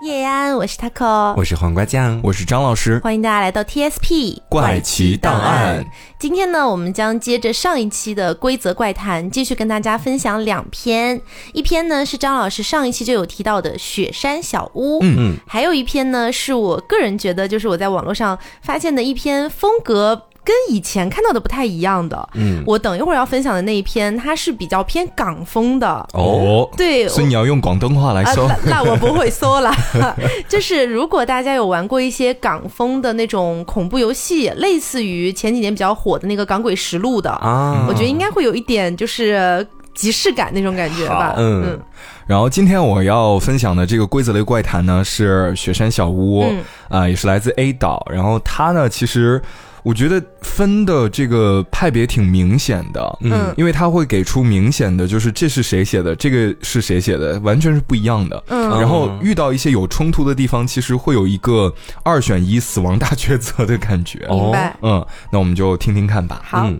[0.00, 5.84] 叶安，我是 taco，我是黄瓜酱，我是张老师，欢迎大家来到 TSP 怪奇档案。
[6.20, 11.20] 今天呢，我们将接着上一期的规则怪谈，继续跟大家分享两篇。
[11.52, 20.27] 一篇呢是张老师上一期就有提到的雪山小屋，嗯嗯，还有一篇呢是我个人觉得就是我在网络上发现的一篇风格。
[20.48, 25.86] 跟以前看到的不太一样的，嗯，我等一会儿要分享的那一篇，它是比较偏港风的。
[26.14, 29.70] 哦，对，所以你要用广东话来说，那我不会说了。
[30.48, 41.34] 就是如果大家有玩过一些港风的那种恐怖游戏，类似于前几年比较火的那个《港鬼实录》的啊，我觉得应该会有一点就是即视感那种感觉吧。
[41.36, 41.78] 嗯，
[42.26, 46.42] 然后今天我要分享的这个规则类怪谈呢，是雪山小屋。
[46.88, 49.42] 啊，也是来自 A 岛，然后它呢其实。
[49.88, 58.44] 我觉得分的这个派别挺明显的，嗯，因为他会给出明显的，就是这是谁写的，这个是谁写的，完全是不一样的。
[58.48, 64.26] 嗯，然后遇到一些有冲突的地方，其实会有一个二选一死亡大抉择的感觉。
[64.28, 64.76] 明白。
[64.82, 66.42] 嗯，那我们就听听看吧。
[66.44, 66.70] 好。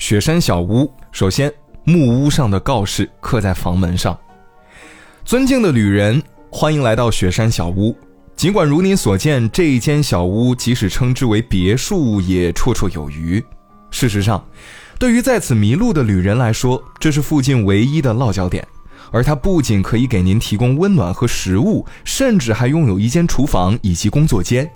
[0.00, 1.52] 雪山小屋，首先
[1.84, 4.18] 木屋上的告示刻在房门上
[5.24, 7.96] ：“尊敬的旅人，欢迎来到雪山小屋。”
[8.40, 13.44] 尽管如您所见，这一间小屋即使称之为别墅，也绰绰有余。
[13.90, 14.42] 事实上，
[14.98, 18.66] 对于在此迷路的旅人来说，这是附近唯一的落脚点。
[19.10, 24.66] 而它不仅可以给您提供温暖和食物，甚至还拥有一间厨房以及工作间。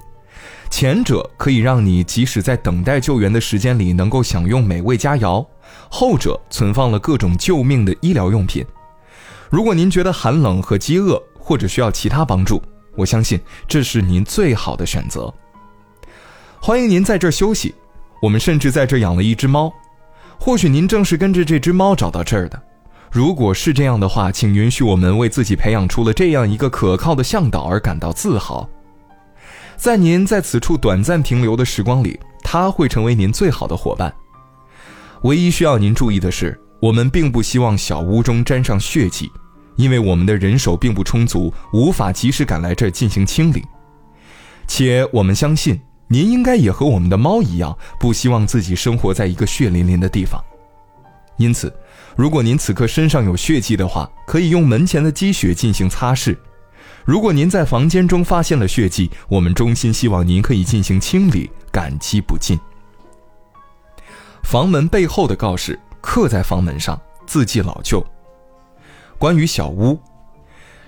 [0.68, 5.42] 前者可以让你即使在等待救援的时间里能够享用美味佳肴，
[5.88, 8.62] 后者存放了各种救命的医疗用品。
[9.48, 12.62] 如果您觉得寒冷和饥饿，或者需要其他帮助，
[12.97, 15.33] 我相信这是您最好的选择。
[16.61, 17.75] 欢迎您在这儿休息。
[18.23, 19.70] 我们甚至在这儿养了一只猫，
[20.39, 22.62] 或许您正是跟着这只猫找到这儿的。
[23.12, 28.69] 如果是这样的话，请允许我们为自己培养出了这样一个可靠的向导而感到自豪。
[29.77, 34.12] 在您在此处短暂停留的时光里，它会成为您最好的伙伴。
[35.22, 39.31] 唯一需要您注意的是，我们并不希望小屋中沾上血迹。
[39.76, 43.64] 因为我们的人手并不充足，无法及时赶来这儿进行清理，
[44.66, 50.42] 且我们相信您应该也和我们的猫一样，不希望自己生活在一个血淋淋的地方。
[51.36, 51.72] 因此，
[52.16, 56.36] 如果您此刻身上有血迹的话，可以用门前的积雪进行擦拭；
[57.04, 62.56] 如果您在房间中发现了血迹，我们衷心希望您可以进行清理，感激不尽。
[64.44, 68.06] 房门背后的告示刻在房门上，字迹老旧。
[69.19, 69.98] 关于小屋，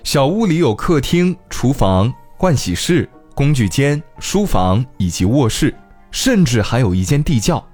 [0.03, 5.73] 小屋里有客厅、厨房、盥洗室、工具间、书房以及卧室，
[6.11, 7.65] 甚至还有一间地窖。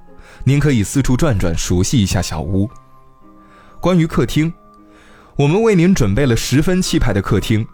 [0.44, 2.70] 您可以四处转转，熟悉一下小屋。
[3.82, 4.54] 关于客厅，
[5.36, 7.66] 我们为您准备了十分气派的客厅。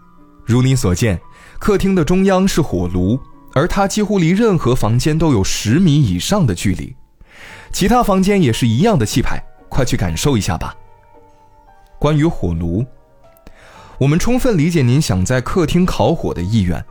[0.44, 1.20] 如你所见，
[1.58, 3.20] 客厅的中央是火炉，
[3.52, 6.96] 而它几乎离任何房间都有十米以上的距离。
[7.72, 10.74] 其他房间也是一样的气派，快去感受一下吧。
[12.00, 12.82] 关于火炉，
[13.98, 16.82] 我们充分理解您想在客厅烤火的意愿，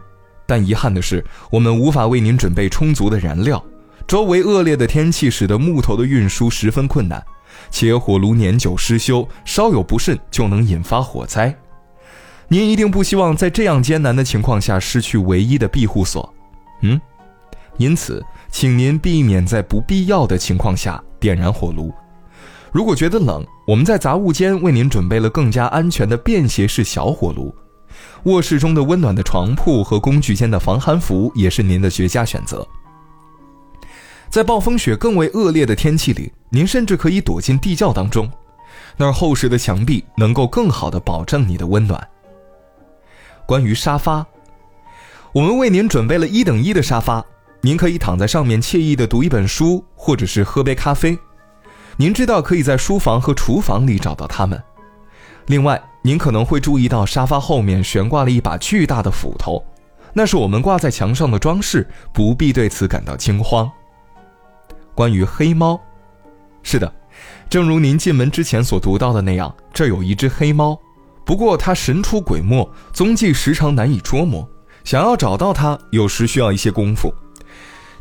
[0.46, 3.62] 但遗憾的是，我们无法为您准备充足的燃料。
[4.08, 7.24] 周围恶劣的天气使得木头的运输十分困难，
[7.72, 11.56] 且火炉年久失修，稍有不慎就能引发火灾。
[12.48, 16.32] 您一定不希望在这样艰难的情况下失去唯一的庇护所，
[16.82, 17.02] 嗯？
[17.78, 21.92] 因此，请您避免在不必要的情况下点燃火炉。
[22.72, 27.54] 如果觉得冷，我们在杂物间为您准备了更加安全的便携式小火炉。
[28.24, 32.66] 卧室中的温暖的床铺和工具间的防寒服也是您的绝佳选择。
[34.30, 38.30] 在暴风雪更为恶劣的天气里，您甚至可以躲进地窖当中，
[38.96, 42.08] 那儿厚实的墙壁能够更好的保证你的温暖。
[43.48, 44.24] 关于沙发，
[45.32, 47.26] 我们为您准备了一等一的沙发，
[47.62, 51.18] 您可以躺在上面惬意的读一本书，或者是喝杯咖啡。
[52.02, 54.58] 您知道可以在书房和厨房里找到它们。
[55.48, 59.62] 另外，您可能会注意到沙发后面悬挂了一把巨大的斧头，
[60.14, 63.70] 那是我们挂在墙上的装饰，不必对此感到惊慌。
[64.96, 65.78] 关于黑猫，
[66.64, 66.90] 是的，
[67.50, 70.80] 正如您进门之前所读到的那样，这有一只黑猫，
[71.26, 74.48] 不过它神出鬼没，踪迹时常难以捉摸，
[74.86, 77.14] 想要找到它，有时需要一些功夫。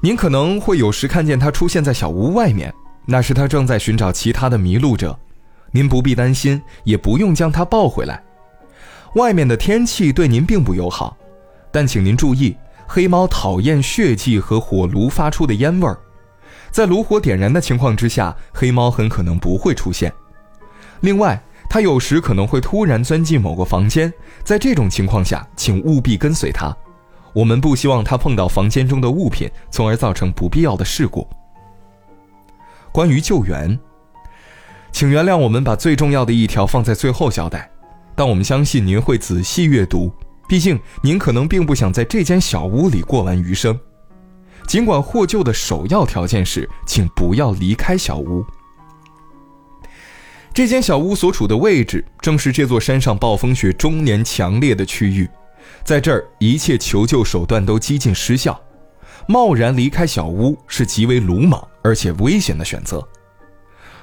[0.01, 2.73] 您可能会有时看见它出现在小屋外面。
[3.11, 5.19] 那是他正在寻找其他的迷路者，
[5.71, 8.23] 您不必担心，也不用将他抱回来。
[9.15, 11.17] 外面的天气对您并不友好，
[11.73, 12.55] 但请您注意，
[12.87, 15.99] 黑猫讨厌血迹和火炉发出的烟味儿。
[16.71, 20.13] 在炉火点燃的情况之下，黑猫很可能不会出现。
[21.01, 24.13] 另外，它有时可能会突然钻进某个房间，
[24.45, 26.77] 在这种情况下，请务必跟随它。
[27.33, 31.27] 我们不希望它碰到房间中的物品，从而造成不必要的事故。
[32.99, 33.79] 关于救援，
[34.91, 37.71] 请原谅我们把最重要的一条放在最后交代，
[38.17, 40.13] 但我们相信您会仔细阅读，
[40.49, 43.79] 毕竟您可能并不想在这间小屋里过完余生。
[44.67, 48.45] 尽管获救的首要条件是，请不要离开小屋。
[50.53, 55.31] 这间小屋所处的位置，正是这座山上暴风雪终年强烈的区域，
[55.85, 58.61] 在这儿一切求救手段都几近失效，
[59.27, 63.07] 贸然离开小屋是极为鲁莽而且危险的选择。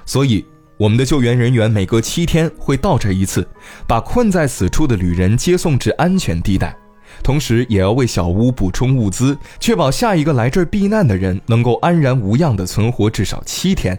[0.06, 0.46] 所以，
[0.78, 3.48] 我们的救援人员每隔七天会到这一次，
[3.88, 6.76] 把困在此处的旅人接送至安全地带，
[7.24, 13.98] 同时也要为小屋补充物资，确保下一个来这儿避难的人能够安然无恙地存活至少七天。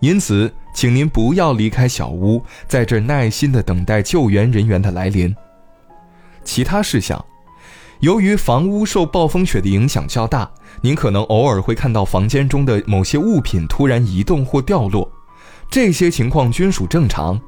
[0.00, 5.34] 因此，请您不要离开小屋，在这儿耐心地等待救援人员的来临。
[6.44, 7.22] 其他事项，
[8.00, 10.48] 由于房屋受暴风雪的影响较大，
[10.80, 15.10] 您可能偶尔会看到房间中的某些物品突然移动或掉落，
[15.68, 17.40] 这些情况均属正常，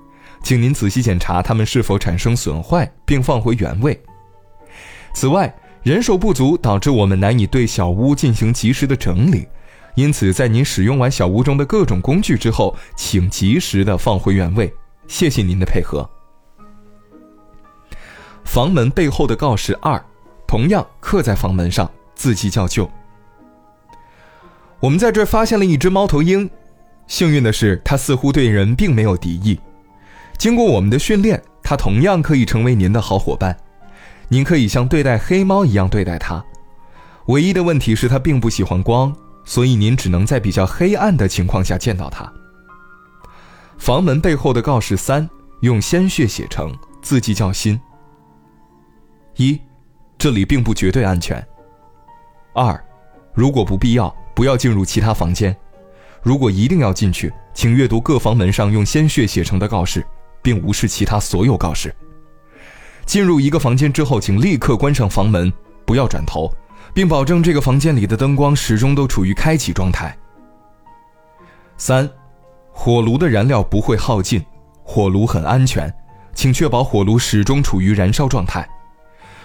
[0.43, 4.00] 请您仔细检查它们是否产生损坏，并放回原位。
[5.14, 9.47] 此外，人手不足导致我们难以对小屋进行及时的整理。
[9.94, 14.73] 因此，在您使用完小屋中的各种工具之后，请及时的放回原位。
[15.06, 16.08] 谢谢您的配合。
[18.44, 20.02] 房门背后的告示二，
[20.50, 22.91] 同样刻在房门上，字迹较旧。
[24.81, 26.50] 我们在这发现了一只猫头鹰，
[27.06, 29.61] 幸运的是，它似乎对人并没有敌意。
[30.37, 33.56] 经过我们的训练，它同样可以成为您的好伙伴。
[34.26, 36.44] 您可以像对待黑猫一样对待它。
[37.26, 39.14] 唯一的问题是，它并不喜欢光。
[39.44, 42.29] 所以您只能在比较黑暗的情况下见到它。
[43.79, 45.31] 房门背后的告示三，
[45.61, 47.81] 用鲜血写成，字迹较新。
[49.37, 49.61] 一，
[50.20, 51.43] 这里并不绝对安全。
[52.52, 52.78] 二，
[53.32, 55.56] 如果不必要，不要进入其他房间。
[56.22, 60.05] 如果一定要进去，请阅读各房门上用鲜血写成的告示，
[60.43, 61.94] 并无视其他所有告示。
[63.06, 65.50] 进入一个房间之后，请立刻关上房门，
[65.87, 66.52] 不要转头。
[66.93, 70.14] 并保证这个房间里的灯光始终都处于开启状态。
[71.78, 72.06] 三，
[72.73, 74.44] 火炉的燃料不会耗尽，
[74.82, 75.90] 火炉很安全，
[76.34, 78.69] 请确保火炉始终处于燃烧状态。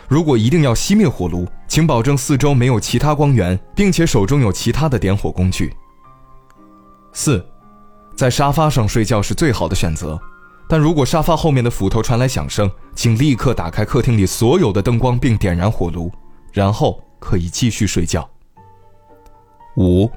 [0.08, 5.74] 如果一定要熄灭火炉，请保证四周没有其他光源，并且手中有其他的点火工具。
[7.14, 7.46] 四，
[8.16, 10.20] 在沙发上睡觉是最好的选择，
[10.70, 16.12] 但如果沙发后面的斧头传来响声，请立刻打开客厅里所有的灯光并点燃火炉，
[16.52, 17.02] 然后。
[17.18, 18.30] 可以继续睡觉。
[19.78, 20.08] 五，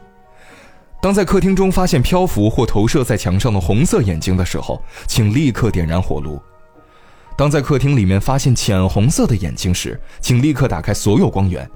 [1.01, 6.39] 当在客厅中发现漂浮或投射在墙上的红色眼睛的时候，请立刻点燃火炉。
[7.39, 11.71] 当在客厅里面发现浅红色的眼睛时，请立刻打开所有光源。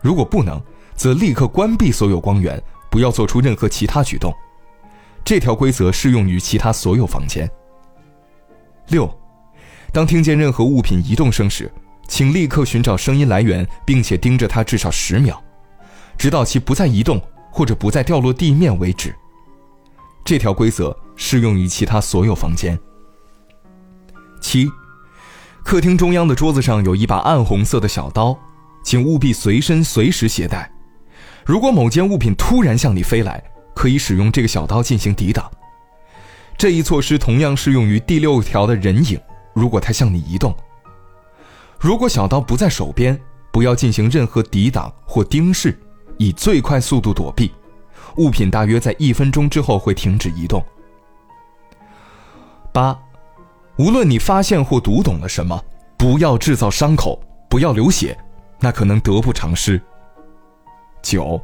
[0.00, 0.58] 如果不能，
[0.96, 2.58] 则立刻关闭所有光源，
[2.90, 4.32] 不要做出任何其他举动。
[5.22, 7.46] 这条规则适用于其他所有房间。
[8.88, 9.06] 六，
[9.92, 11.70] 当听见任何物品移动声时。
[12.08, 15.42] 请立刻寻找声音来源，并且盯着它至少十秒，
[16.16, 17.20] 直到其不再移动
[17.50, 19.14] 或者不再掉落地面为止。
[20.24, 22.78] 这条规则适用于其他所有房间。
[24.40, 24.70] 七，
[25.64, 28.38] 客厅中央的桌子上有一把暗红色的小刀，
[28.84, 30.70] 请务必随身随时携带。
[31.44, 33.42] 如果某件物品突然向你飞来，
[33.74, 35.50] 可以使用这个小刀进行抵挡。
[36.58, 39.18] 这一措施同样适用于第六条的人影，
[39.54, 40.54] 如果他向你移动。
[41.80, 43.18] 如果小刀不在手边，
[43.50, 45.76] 不要进行任何抵挡或盯视，
[46.18, 47.50] 以最快速度躲避。
[48.16, 50.62] 物品大约在一分钟之后会停止移动。
[52.70, 52.96] 八，
[53.76, 55.60] 无论你发现或读懂了什么，
[55.96, 58.16] 不要制造伤口，不要流血，
[58.60, 59.80] 那可能得不偿失。
[61.02, 61.40] 九，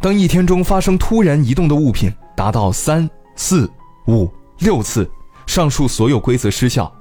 [0.00, 3.70] 当一天中发生突然移动的物品达到三、四、
[4.08, 5.10] 五、六次，
[5.46, 6.92] 上述所有规则失效，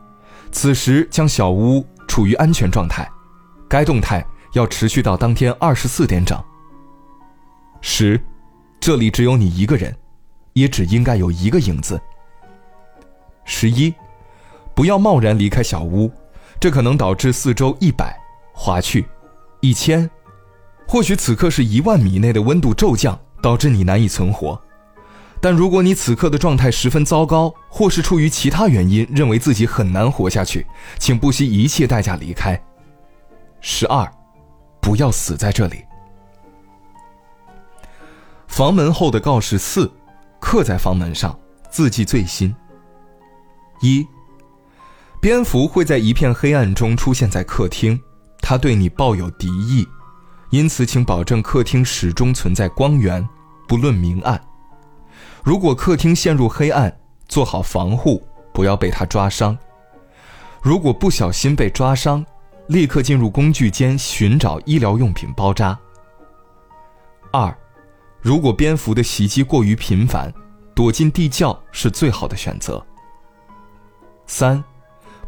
[0.51, 1.85] 此时将小屋。
[2.07, 3.09] 处于安全状态，
[3.69, 6.37] 该动态要持续到当天二十四点整。
[7.79, 8.21] 十，
[8.81, 9.95] 这里只有你一个人，
[10.51, 11.97] 也只应该有一个影子。
[13.45, 13.93] 十一，
[14.81, 16.11] 不要贸然离开小屋，
[16.59, 18.19] 这可能导致四周一百
[18.51, 19.05] 划去，
[19.59, 20.09] 一千，
[20.87, 24.59] 或许此刻是一万米内的温度骤降，导致你难以存活。
[25.39, 30.65] 但如果你此刻的状态十分糟糕，或是出于其他原因认为自己很难活下去，
[30.97, 32.59] 请不惜一切代价离开。
[33.59, 34.11] 十二，
[34.81, 35.85] 不要死在这里。
[38.47, 39.91] 房门后的告示四，
[40.39, 42.55] 刻在房门上，字迹最新。
[43.81, 44.07] 一，
[45.21, 48.01] 蝙蝠会在一片黑暗中出现在客厅，
[48.41, 49.87] 它对你抱有敌意，
[50.49, 53.25] 因此请保证客厅始终存在光源，
[53.67, 54.41] 不论明暗。
[55.43, 56.91] 如果客厅陷入黑暗，
[57.27, 59.55] 做好防护，不要被它抓伤。
[60.59, 62.25] 如果不小心被抓伤，
[62.65, 65.77] 立刻进入工具间寻找医疗用品包扎。
[67.31, 67.55] 二，
[68.21, 70.33] 如果蝙蝠的袭击过于频繁，
[70.73, 72.83] 躲进地窖是最好的选择。
[74.25, 74.63] 三，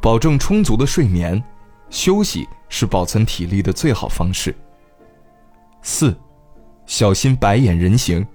[0.03, 1.41] 保证充足的睡眠，
[1.89, 4.53] 休息是保存体力的最好方式。
[5.81, 6.13] 四，
[6.85, 8.27] 小心白眼人形，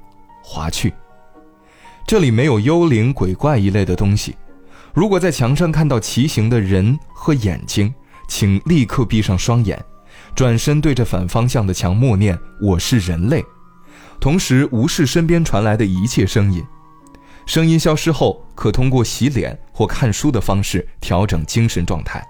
[0.42, 0.94] 划去。
[2.06, 4.34] 这里没有幽灵、鬼怪一类的东西。
[4.94, 7.92] 如果在墙上看到奇形的人和眼睛，
[8.28, 9.78] 请立刻闭上双眼，
[10.34, 13.44] 转身对着反方向的墙默念“我是人类”，
[14.18, 16.64] 同时无视身边传来的一切声音。
[17.48, 22.22] 声音消失后，可通过洗脸或看书的方式调整精神状态。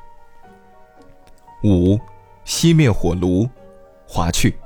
[1.65, 1.99] 五，
[2.47, 3.47] 熄灭火炉，
[4.07, 4.57] 划去。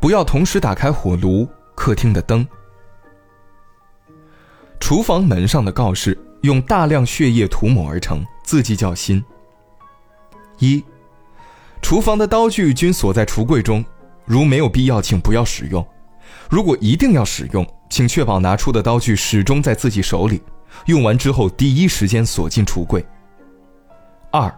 [0.00, 2.46] 不要同时打开火炉、客厅的灯。
[4.78, 6.16] 厨房门上的告示。
[6.42, 9.24] 用大量血液涂抹而成，字迹较新。
[10.58, 10.82] 一，
[11.80, 13.84] 厨房的刀具均锁在橱柜中，
[14.24, 15.80] 如没有必要，请不要使用；
[16.50, 20.40] 如果一定要使用，请确保拿出的刀具始终在自己手里，
[20.86, 23.04] 用完之后第一时间锁进橱柜。
[24.30, 24.50] 二，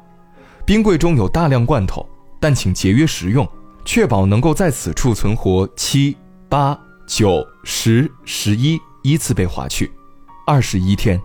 [0.64, 3.44] 冰柜中有大量罐头，但请节约食用，
[3.84, 6.16] 确保能够在此处存活七、
[6.48, 9.92] 八、九、十、十一，依次被划去，
[10.46, 11.20] 二十一天。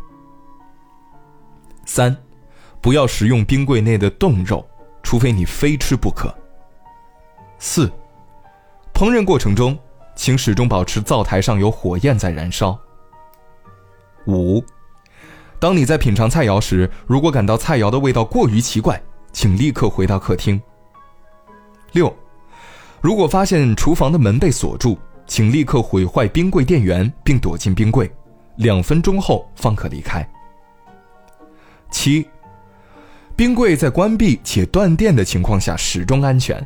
[1.86, 2.18] 三，
[2.82, 4.68] 不要食用冰柜内的冻肉，
[5.04, 6.36] 除非你非吃不可。
[7.60, 7.86] 四，
[8.96, 9.78] 烹饪过程中，
[10.20, 12.78] 请始终保持灶台上有火焰在燃烧。
[14.28, 14.62] 五，
[15.62, 20.62] 当你在品尝菜肴时，如果感到菜肴的味道过于奇怪，请立刻回到客厅。
[21.94, 22.14] 六，
[23.00, 28.12] 如果发现厨房的门被锁住，请立刻毁坏冰柜电源并躲进冰柜，
[28.58, 30.30] 两分钟后方可离开。
[31.92, 32.28] 七，
[33.38, 36.62] 冰柜在关闭且断电的情况下始终安全。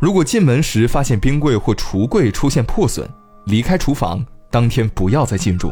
[0.00, 3.06] 如果进门时发现冰柜或橱柜出现破损，
[3.44, 5.70] 离开厨房当天不要再进入。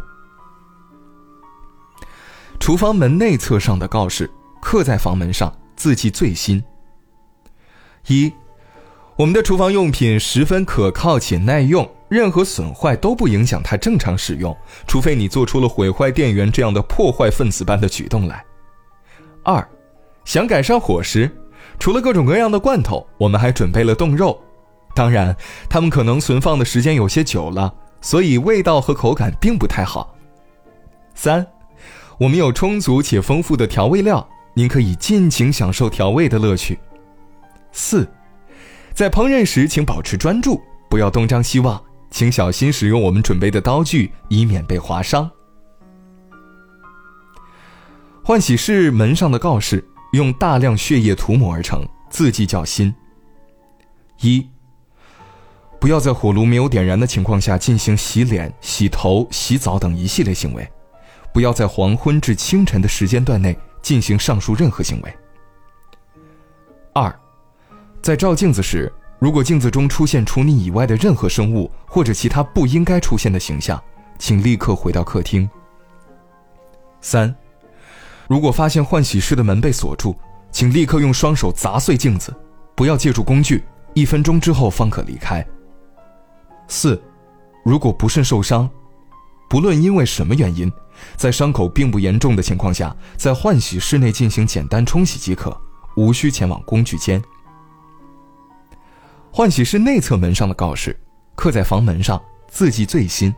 [2.60, 4.30] 厨房门内侧上的告示
[4.60, 6.62] 刻在房门上，字迹最新。
[8.08, 8.30] 一，
[9.16, 14.54] 我们的厨房用品十分可靠且耐用，任何损坏都不影响它正常使用，
[14.86, 18.44] 除非你做出了毁坏电源这样的破坏分子般的举动来。
[19.42, 19.66] 二，
[20.26, 21.30] 想改善伙食，
[21.78, 24.38] 除了各种各样的罐头，我们还准备了冻肉。
[24.94, 25.36] 当然，
[25.68, 30.14] 它们可能存放的时间有些久了，所以味道和口感并不太好。
[31.14, 31.46] 三，
[32.18, 36.78] 我们有充足且丰富的调味料，您可以尽情享受调味的乐趣。
[37.70, 38.08] 四，
[38.92, 41.80] 在烹饪时请保持专注，不要东张西望，
[42.10, 45.30] 请小心使用我们准备的刀具，以免被划伤。
[48.24, 52.94] 换洗室门上的告示用大量血液涂抹而成，字迹较新。
[54.20, 54.48] 一，
[55.78, 60.68] 不要在火炉没有点燃的情况下进行洗脸、洗头、洗澡等一系列行为，
[61.32, 65.14] 不要在黄昏至清晨的时间段内进行上述任何行为。
[66.94, 67.14] 二，
[68.02, 73.80] 在照镜子时，如果镜子中出现除你以外的任何生物或者其他不应该出现的形象，
[74.18, 75.48] 请立刻回到客厅。
[77.00, 77.32] 三。
[78.28, 80.14] 如果发现换洗室的门被锁住，
[80.52, 82.32] 请立刻用双手砸碎镜子，
[82.76, 83.64] 不要借助工具。
[83.94, 85.44] 一分钟之后方可离开。
[86.68, 87.02] 四，
[87.64, 88.68] 如果不慎受伤，
[89.48, 90.70] 不论因为什么原因，
[91.16, 95.58] 在伤口并不严重的情况下，在换洗室内进行简单冲洗即可，
[95.96, 97.20] 无需前往工具间。
[99.32, 100.98] 换洗室内侧门上的告示
[101.34, 103.34] 刻在房门上，字迹最新。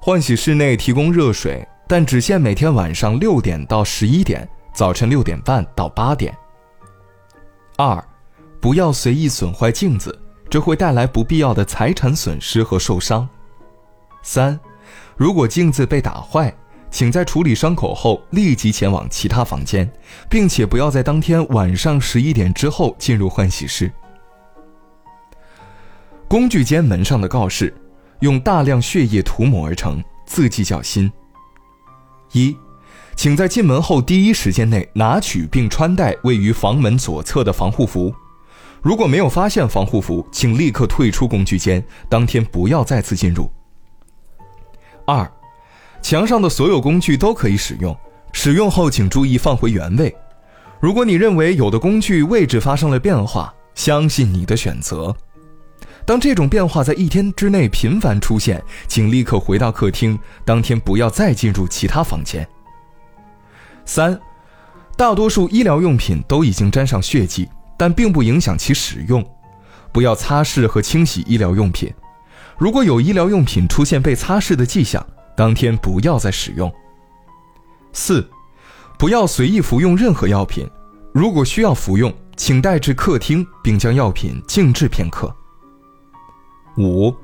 [0.00, 1.66] 换洗室内提供热水。
[1.86, 6.36] 但只限每天晚上六点到十一点，早晨六点半到八点。
[7.76, 8.02] 二，
[8.60, 13.28] 不要随意损坏镜子，这会带来不必要的财产损失和受伤。
[14.22, 14.58] 三，
[15.16, 16.52] 如果镜子被打坏，
[16.90, 19.90] 请在处理伤口后立即前往其他房间，
[20.30, 23.92] 并且不要在当天晚上十一点之后进入换洗室。
[26.28, 27.74] 工具间门上的告示
[28.20, 31.12] 用大量血液涂抹而成，字迹较新。
[32.34, 32.56] 一，
[33.16, 38.14] 请在进门后第一时间内拿取并穿戴位于房门左侧的防护服。
[38.82, 43.50] 如果没有发现防护服，请立刻退出工具间，当天不要再次进入。
[45.06, 45.30] 二，
[46.02, 47.96] 墙上的所有工具都可以使用，
[48.32, 50.14] 使用后请注意放回原位。
[50.80, 55.16] 如果你认为有的工具位置发生了变化，相信你的选择。
[56.06, 62.46] 当这种变化在一天之内频繁出现，请立刻回到客厅，当天不要再进入其他房间。
[63.86, 64.18] 三，
[64.96, 69.24] 大多数医疗用品都已经沾上血迹，但并不影响其使用。
[69.92, 71.92] 不要擦拭和清洗医疗用品。
[72.58, 75.04] 如果有医疗用品出现被擦拭的迹象，
[75.36, 76.72] 当天不要再使用。
[77.92, 78.28] 四，
[78.98, 80.68] 不要随意服用任何药品。
[81.12, 85.34] 如果需要服用，请带至客厅，并将药品静置片刻。
[86.78, 87.14] 五，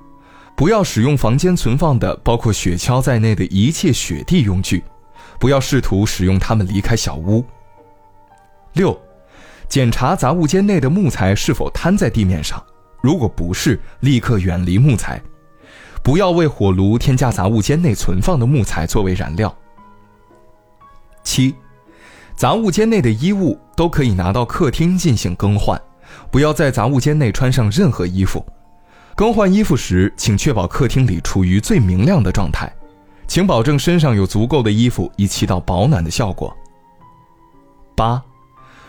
[0.57, 4.83] 不要使用房间存放的包括雪橇在内的一切雪地用具，
[5.39, 7.45] 不要试图使用它们离开小屋。
[8.75, 8.99] 六，
[9.69, 12.63] 检查杂物间内的木材是否摊在地面上，
[13.01, 15.21] 如果不是，立刻远离木材，
[16.03, 19.55] 不要为火炉添加杂物间内存放的木材作为燃料。
[21.25, 21.55] 七，
[22.37, 25.81] 杂物间内的衣物都可以拿到客厅进行更换，
[26.31, 28.45] 不要在杂物间内穿上任何衣服。
[29.21, 32.75] 更换衣服时，请确保客厅里处于最明亮的状态，
[33.27, 36.57] 请保证身上有足够的衣服以起到保暖的效果。
[37.95, 38.25] 八，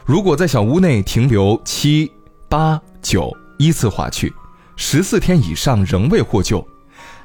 [0.05, 2.09] 如果在小屋内停留七、
[2.47, 4.33] 八、九依次划去，
[4.77, 6.65] 十四天以上仍未获救，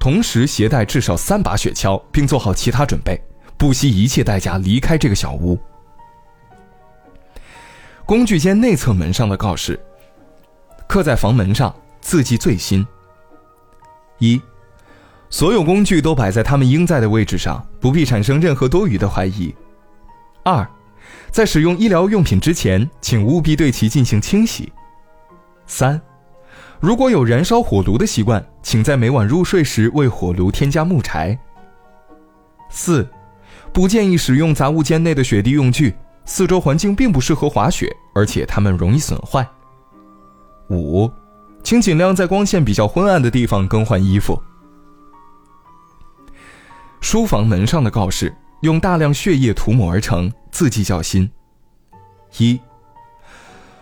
[0.00, 3.22] 同时携带至少三把雪橇，并做好其他准备，
[3.56, 5.56] 不惜一切代价离开这个小屋。
[8.04, 9.78] 工具间内侧门上的告示，
[10.88, 12.84] 刻在房门上，字迹最新。
[14.18, 14.40] 一，
[15.28, 19.54] 所有工具都摆在它们应在的位置上，不必产生任何多余的怀疑。
[20.42, 20.66] 二，
[21.30, 24.72] 在使用医疗用品之前，请务必对其进行清洗。
[25.66, 26.00] 三，
[26.80, 31.38] 如果有燃烧火炉的习惯，请在每晚入睡时为火炉添加木柴。
[32.70, 33.08] 四，
[33.72, 35.94] 不建议使用杂物间内的雪地用具，
[36.24, 39.46] 四周环境并不适合滑雪，而且它们容易损坏。
[40.70, 41.10] 五。
[41.66, 44.40] 请尽量在光线比较昏暗的地方更换衣服。
[47.00, 51.28] 书房门上的告示用大量血液涂抹而成，字迹较新。
[52.38, 52.60] 一，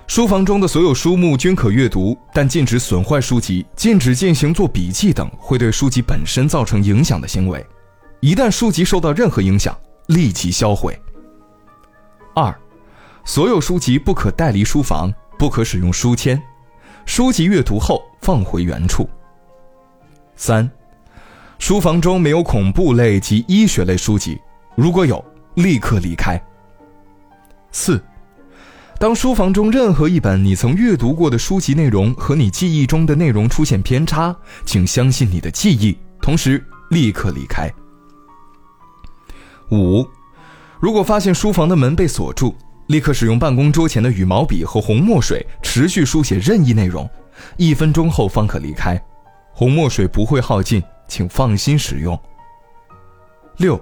[0.06, 7.62] 书房中的所有书目均可阅读，但禁止损坏书籍，禁止进行做笔记等会对书籍本身造成影响的行为。
[8.20, 10.98] 一旦书籍受到任何影响，立即销毁。
[12.34, 12.58] 二，
[13.26, 16.42] 所有书籍不可带离书房，不可使用书签。
[17.06, 19.08] 书籍阅读后放回原处。
[20.36, 20.68] 三，
[21.58, 24.40] 书房中没有恐怖类及医学类书籍，
[24.74, 25.22] 如果有，
[25.54, 26.42] 立刻离开。
[27.70, 28.02] 四，
[28.98, 37.72] 当书房中任何一本你曾阅读过的书籍内容和你记忆中的内容出现偏差，请相信你的记忆，同时立刻离开。
[39.70, 40.06] 五，
[40.80, 42.54] 如果发现书房的门被锁住。
[42.88, 47.08] 立刻使用办公桌前的羽毛笔和红墨水，持续书写任意内容，
[47.56, 49.02] 一分钟后方可离开。
[49.52, 52.18] 红墨水不会耗尽，请放心使用。
[53.56, 53.80] 六，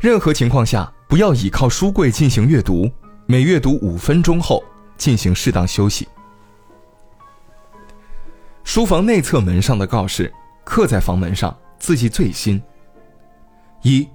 [0.00, 2.90] 任何情况下不要倚靠书柜进行阅读，
[3.26, 4.62] 每阅读五分钟后
[4.96, 6.06] 进行适当休息。
[8.64, 10.30] 书房内侧门上的告示
[10.64, 12.60] 刻在房门上，字迹最新。
[13.82, 14.06] 一。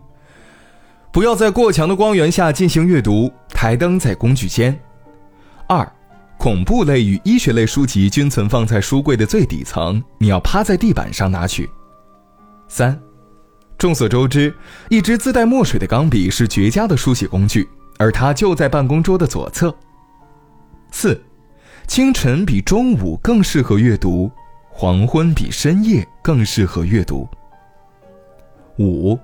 [1.14, 4.78] 不要在过强的光源下进行阅读，台灯在工具间。
[5.68, 5.88] 二，
[6.40, 11.70] 恐怖类与医学类书籍均存放在书柜的最底层，你要趴在地板上拿取。
[12.68, 13.00] 三，
[13.78, 14.52] 众所周知，
[14.90, 19.74] 一支自带墨水的钢笔是绝佳的书写工具，而它就在办公桌的左侧。
[20.92, 21.24] 四，
[21.86, 24.32] 清晨比中午更适合阅读，
[24.72, 27.28] 黄昏比深夜更适合阅读。
[28.80, 29.16] 五。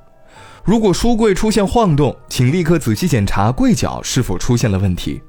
[0.69, 5.19] 如果书柜出现晃动，请立刻仔细检查柜角是否出现了问题。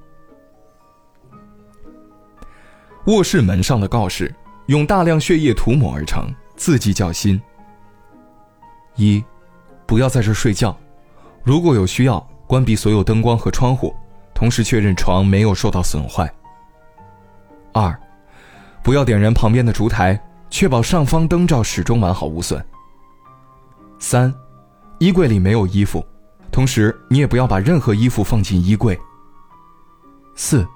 [3.07, 4.35] 卧室门上的告示
[4.67, 7.41] 用大量血液涂抹而成，字迹较新。
[8.97, 9.25] 一，
[9.87, 10.79] 不要在这睡觉。
[11.43, 13.97] 如果有需要，关闭所有灯光和窗户，
[14.35, 16.31] 同时确认床没有受到损坏。
[17.73, 17.99] 二，
[18.83, 22.63] 不要点燃旁边的烛台，确保上方灯罩始终完好无损。
[23.99, 24.31] 三。
[25.01, 26.05] 衣柜里没有衣服，
[26.53, 29.01] 同时你也不要把任何衣服放进衣柜。
[30.37, 30.69] 四，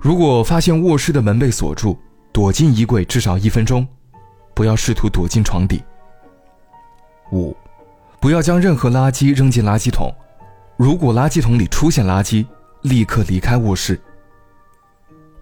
[0.00, 1.98] 如果发现卧室的门被锁住，
[2.32, 3.86] 躲进衣柜至少一分钟，
[4.54, 5.84] 不要试图躲进床底。
[7.30, 7.54] 五，
[8.20, 10.10] 不要将任何垃圾扔进垃圾桶，
[10.78, 12.46] 如果垃圾桶里出现垃圾，
[12.80, 14.00] 立刻离开卧室。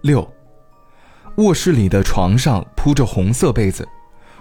[0.01, 0.29] 六，
[1.37, 3.87] 卧室里的床上铺着红色被子，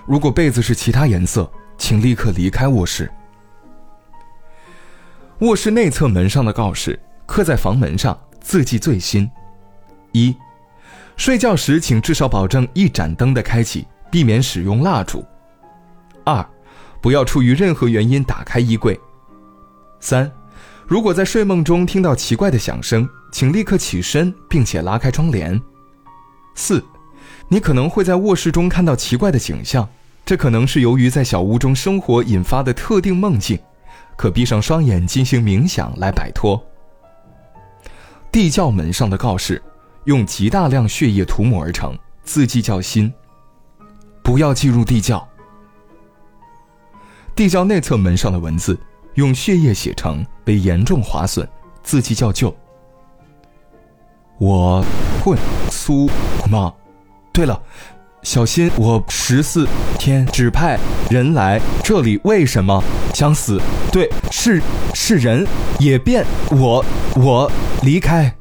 [0.08, 3.08] 如果被子是其他颜色，请立刻离开卧室。
[5.40, 9.28] 卧室内侧门上的告示刻在房门上，字迹最新。
[10.12, 10.34] 一，
[11.16, 15.24] 睡觉时请至少保证一盏灯的开启，避免使用蜡烛。
[16.24, 16.46] 二，
[17.02, 18.98] 不要出于任何原因打开衣柜。
[19.98, 20.30] 三，
[20.86, 25.60] 如果在睡梦中听到奇怪的响声，请立刻起身，并且拉开窗帘。
[26.54, 26.82] 四，
[27.48, 29.88] 你可能会在卧室中看到奇怪的景象，
[30.24, 33.58] 这可能是由于在小屋中生活引发的特定梦境。
[34.16, 36.62] 可闭上双眼进行冥想来摆脱。
[38.32, 39.62] 地窖门上的告示，
[40.04, 43.12] 用极大量血液涂抹而成，字迹较新。
[44.22, 45.26] 不要进入地窖。
[47.36, 48.78] 地窖内侧门上的文字，
[49.14, 51.46] 用血液写成，被严重划损，
[51.82, 52.54] 字迹较旧。
[54.38, 54.84] 我
[55.22, 55.38] 混
[55.70, 56.08] 苏
[56.50, 56.72] 吗？
[57.32, 57.60] 对了。
[58.24, 58.70] 小心！
[58.78, 60.78] 我十四天指派
[61.10, 62.82] 人来这里，为什么
[63.12, 63.60] 想死？
[63.92, 64.62] 对，是
[64.94, 65.46] 是人
[65.78, 66.82] 也变我
[67.16, 68.34] 我离开。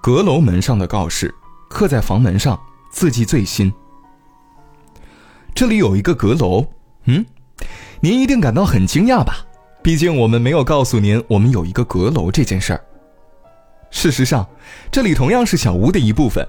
[0.00, 1.32] 阁楼门上的告示
[1.68, 2.58] 刻在房门上，
[2.90, 3.70] 字迹最新。
[5.54, 6.64] 这里有一个阁楼，
[7.04, 7.24] 嗯，
[8.00, 9.44] 您一定感到很惊讶吧？
[9.82, 12.80] 毕竟我们没有告诉您我们有一个阁楼这件事儿。
[13.90, 14.46] 事实上，
[14.90, 16.46] 这里同样是小屋的一部分。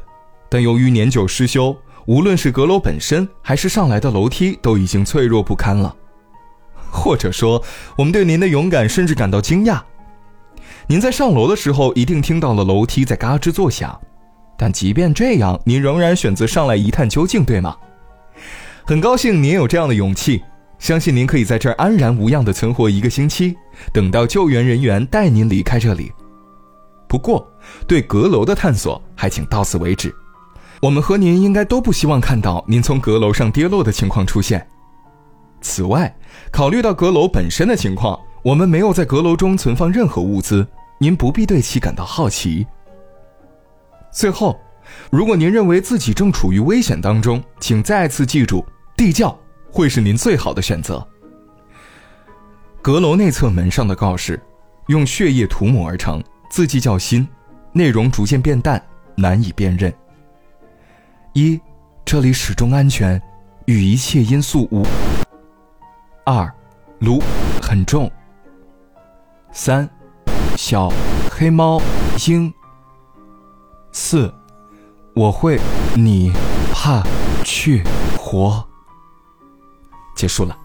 [0.49, 5.95] 但由于年久失修，无论是阁楼本身还是上来的楼梯，都已经脆弱不堪了。
[6.91, 7.63] 或者说，
[7.95, 9.79] 我们对您的勇敢甚至感到惊讶。
[10.87, 13.99] 您在上楼的时候，一定听到了楼梯在嘎吱作响，
[14.57, 17.77] 但即便这样，您仍然选择上来一探究竟，对吗？
[18.85, 20.41] 很高兴您有这样的勇气，
[20.79, 23.55] 相信您可以在这儿安然无恙地存活一个星期，
[23.93, 26.11] 等到救援人员带您离开这里。
[27.07, 27.47] 不过，
[27.87, 30.11] 对阁楼的探索还请到此为止。
[30.81, 34.65] 我们和您应该都不希望看到您从阁楼上跌落的情况出现。
[35.61, 36.15] 此外，
[36.51, 40.65] 考虑到阁楼本身的情况，我们没有在阁楼中存放任何物资，
[40.97, 42.65] 您不必对其感到好奇。
[44.09, 44.57] 最后，
[45.11, 48.65] 如果您认为自己正处于危险当中，请再次记住，
[48.95, 49.37] 地窖
[49.69, 51.05] 会是您最好的选择。
[52.81, 54.41] 阁楼内侧门上的告示，
[54.87, 57.27] 用血液涂抹而成，字迹较新，
[57.73, 58.81] 内容逐渐变淡，
[59.15, 59.93] 难以辨认。
[61.33, 61.59] 一，
[62.03, 63.21] 这里始终安全，
[63.65, 64.83] 与一切因素无。
[66.25, 66.51] 二，
[66.99, 67.21] 炉
[67.61, 68.11] 很重。
[69.51, 69.87] 三，
[70.57, 70.91] 小
[71.31, 71.79] 黑猫
[72.27, 72.51] 鹰。
[73.91, 74.33] 四，
[75.13, 75.59] 我会
[75.95, 76.31] 你
[76.73, 77.03] 怕
[77.43, 77.83] 去
[78.17, 78.67] 活。
[80.15, 80.57] 结束了。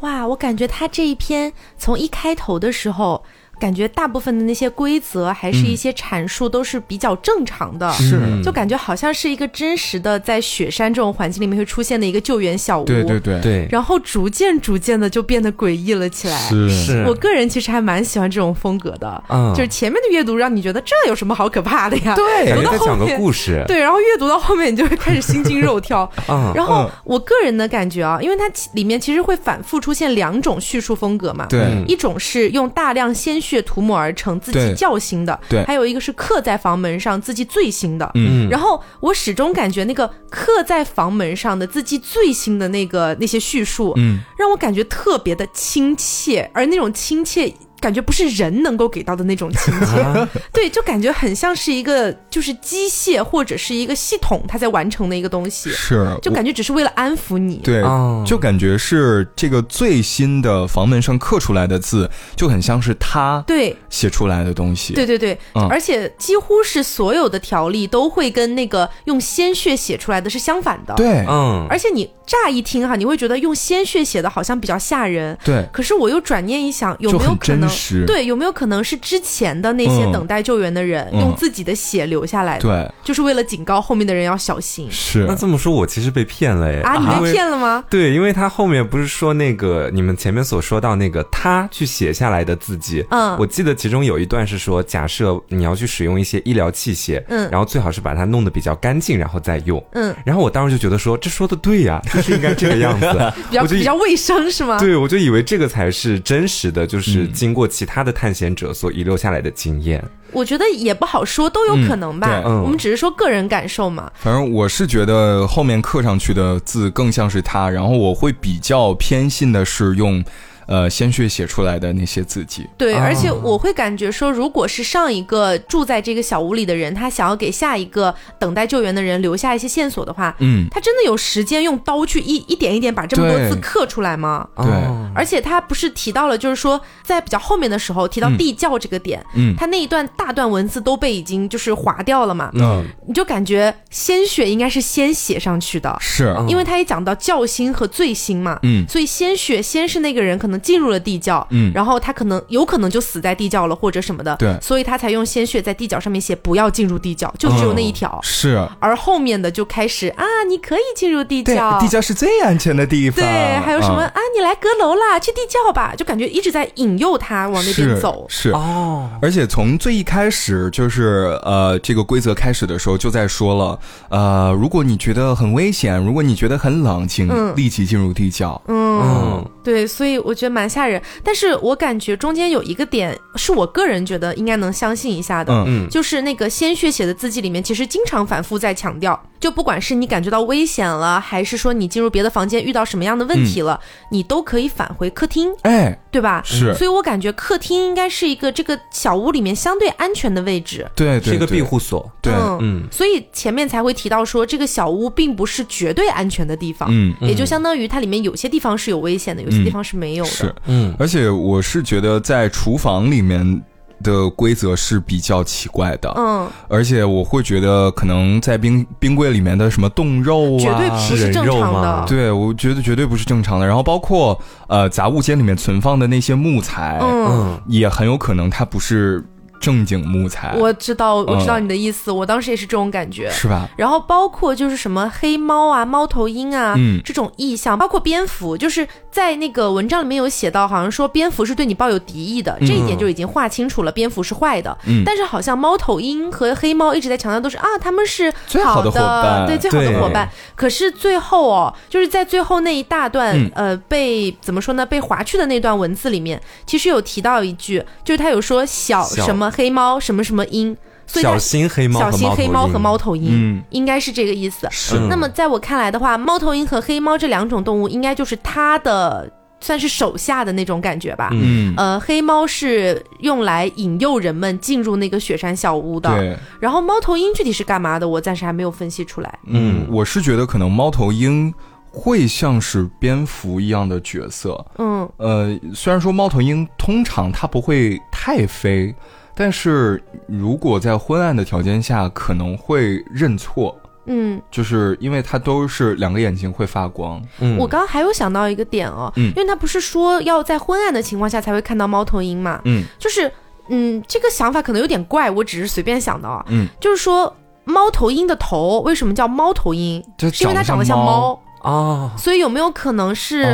[0.00, 3.22] 哇，我感觉他这一篇从一开头的时候。
[3.60, 8.18] 感觉大部分的那些规则还是一些阐述都是比较正常的，是。
[8.42, 13.38] 就感觉好像是一个真实的在雪山这种环境里面会出现的一个救援小屋，对对对。
[13.42, 16.38] 对，然后逐渐逐渐的就变得诡异了起来。
[16.70, 22.14] 是，我个人其实还蛮喜欢这种风格的，嗯，就是前面的阅读让你觉得这有什么好可怕的呀？
[22.16, 26.10] 对，读到后面讲个故事，对，然后阅读到后面你就会开始心惊肉跳。
[26.28, 33.49] 嗯，然后我个人的感觉啊，因为它里面其实会反复出现两种叙述风格嘛，对，一种是用大量鲜血。
[33.50, 47.52] 血涂抹而成，字迹较新的，对，还有一个是刻在房门上，字迹最新的，嗯，然后我始终感觉那个刻在房门上的字迹最新的那个那些叙述，嗯，让我感觉特别的亲切，而那种亲切。
[47.80, 57.82] 感觉不是人能够给到的那种情节， 对，就感觉很像是一个就是机械或者是一个系统，它在完成的一个东西，是，就感觉只是为了安抚你，对，
[58.26, 63.74] 就感觉是这个最新的房门上刻出来的字，就很像是他对。
[63.88, 65.38] 写出来的东西，对对对，
[65.68, 77.69] 而且几乎是所有的条例都会跟那个用鲜血写出来的是相反的，对，嗯，而且你乍一听哈，你会觉得用鲜血写的好像比较吓人，对，可是我又转念一想，有没有可能？
[78.06, 82.62] 对，有没有可能是之前的那些等待救援的人用自己的血留下来的？
[82.62, 84.88] 对，就是为了警告后面的人要小心。
[84.90, 86.80] 是，那这么说，我其实被骗了耶！
[86.82, 87.84] 啊，你被骗了吗？
[87.88, 103.06] 对，因为他后面不是说那个你们前面所说到那个他去写下来的字迹，嗯，我记得其中有一段是说，假设你要去使用一些医疗器械，嗯，然后最好是把它弄得比较干净，然后再用，嗯，然后我当时就觉得说，这说的对呀，就是应该这个样子，
[103.50, 104.78] 比较比较卫生是吗？
[104.78, 107.90] 对，我就以为这个才是真实的，就是经过其他。
[107.90, 112.40] 他的探险者所遗留下来的经验，我觉得也不好说，都有可能吧。
[112.62, 114.10] 我们只是说个人感受嘛。
[114.14, 120.24] 反正我是觉得后面刻上去的字更像是他，然后我会比较偏信的是用。
[120.70, 122.66] 呃鲜血写出来的那些字迹。
[122.78, 134.48] 对，而且我会感觉说，如果是上一个住在这个小屋里的人，他想要给下一个等待救援的人留下一些线索的话，嗯，他真的有时间用刀去一一点一点把这么多字刻出来吗？
[134.56, 134.66] 对，
[135.14, 146.34] 而且他不是提到了，就是说在比较后面的时候提到地窖这个点，嗯，他那一段大段文字都被已经就是划掉了嘛，嗯，你就感觉鲜血应该是先写上去的，是。
[146.48, 168.50] 因为他也讲到教心和罪心嘛，嗯，所以鲜血先是那个人可能进入了地窖，嗯，然后他可能有可能就死在地窖了或者什么的，对，所以他才用鲜血在地窖上面写不要进入地窖，就只有那一条，是，而后面的就开始啊，你可以进入地窖，地窖是最安全的地方，对，还有什么啊，你来阁楼啦，去地窖吧，就感觉一直在引诱他往那边走，是。
[168.50, 196.42] 哦，而且从最一开始就是呃，这个规则开始的时候就在说了，呃，如果你觉得很危险，如果你觉得很冷，请立即进入地窖，嗯，对，所以我觉得蛮吓人，但是我感觉中间有一个点是我个人觉得应该能相信一下的，嗯，就是那个鲜血写的字迹里面，其实经常反复在强调，就不管是你感觉到危险了，还是说你进入别的房间遇到什么样的问题了，你都可以返回客厅，哎，对吧？
[196.44, 213.62] 是，所以我感觉客厅应该是一个这个小屋里面相对安全的位置，对，是一个庇护所，对，嗯，所以前面才会提到说这个小屋并不是绝对安全的地方，嗯，也就相当于它里面有些地方是有危险的，有些地方是没有的，是，嗯，而且我是觉得在厨房里面。
[214.02, 223.66] 的规则是比较奇怪的，嗯，而且我会觉得可能在冰冰柜里面的什么冻肉啊，绝对不是正常的，对我觉得绝对不是正常的。
[223.66, 229.24] 然后包括呃杂物间里面存放的那些木材，嗯，也很有可能它不是。
[229.60, 232.10] 正经木材，我知道，我知道你的意思。
[232.10, 233.68] 我当时也是这种感觉，是吧？
[233.76, 244.76] 然后包括就是什么黑猫啊、猫头鹰啊，嗯，这种意象，包括蝙蝠，就是在那个文章里面有写到，好像说蝙蝠是对你抱有敌意的，这一点就已经划清楚了，蝙蝠是坏的。
[244.86, 250.26] 嗯，但是好像猫头鹰和黑猫一直在强调都是啊，他们是最好的伙伴，对，最好的伙伴。
[250.56, 254.86] 可是最后哦，就是在最后那一大段，呃，被怎么说呢？
[254.86, 259.49] 被划去的那段文字里面，其实有提到一句，就是他有说小什么。
[259.50, 264.68] 黑猫什么什么鹰，小心黑猫，小心黑猫和猫头鹰，应该是这个意思。
[264.70, 264.98] 是。
[265.08, 271.30] 那么在我看来的话，猫头鹰和黑猫这两种动物，应该就是它的算是手下的那种感觉吧。
[271.32, 271.74] 嗯。
[271.76, 276.08] 呃，黑猫是用来引诱人们进入那个雪山小屋的。
[276.16, 276.36] 对。
[276.60, 279.38] 然后猫头鹰具体是干嘛的，我暂时还没有分析出来。
[279.46, 281.52] 嗯，我是觉得可能猫头鹰。
[281.92, 288.94] 会像是蝙蝠一样的角色，嗯，呃，虽然说猫头鹰通常它不会太飞，
[289.34, 293.74] 但是如果在昏暗的条件下，可能会认错，
[294.06, 297.22] 嗯，就是因为它都是两个眼睛会发光。
[297.40, 303.30] 嗯，我刚刚还有想到一个点哦，嗯，因为他不是说要在昏暗的情况下才会看到猫头鹰嘛，嗯，就是，
[303.68, 310.02] 嗯，这个想法可能有点怪，我只是随便想的啊，嗯，就是说猫头鹰的头为什么叫猫头鹰？
[310.18, 311.40] 是因为它长得像猫。
[311.60, 313.44] 哦，所以有没有可能是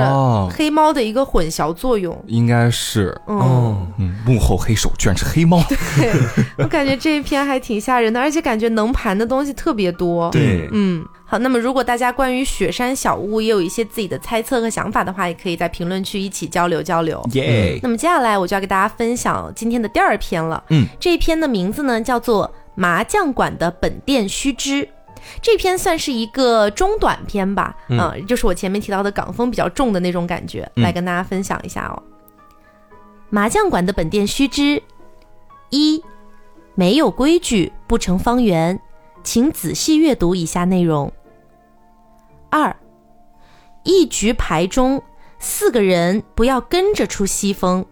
[0.51, 2.17] 黑猫的一个混淆作用？
[2.27, 3.87] 应该是，哦，
[4.25, 5.63] 幕后黑手居然是黑猫。
[5.69, 6.13] 对，
[6.59, 10.31] 我感觉这一篇还挺吓人的，而且感觉能盘的东西特别多。
[10.31, 17.21] 对，嗯，好，那么如果大家关于雪山小屋也有一些自己的猜测和想法的话，也可以在评论区一起交流交流。
[17.33, 20.63] 耶，那么接下来我就要给大家分享今天的第二篇了。
[20.71, 24.83] 嗯，这一篇的名字呢叫做《麻将馆的本店须知》。
[25.43, 32.03] 这篇算是一个中短篇吧，嗯，就是我前面提到的港风比较重的那种感觉，来跟大家分享一下哦。
[33.29, 34.83] 麻将馆的本店须知：
[35.71, 36.03] 一，
[36.75, 38.79] 没有规矩不成方圆，
[39.23, 41.13] 请仔细阅读以下内容。
[42.51, 42.75] 二，
[43.83, 45.03] 一局牌中
[45.39, 47.85] 四个人不要跟着出西风，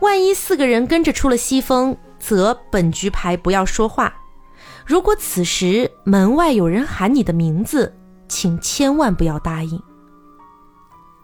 [0.00, 4.12] 万一四个人跟着出了西风，则本局牌不要说话。
[4.86, 7.92] 如果此时门外有人喊你的名字，
[8.28, 9.82] 请千万不要答应。